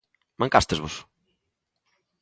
Mancástesvos? 0.41 0.93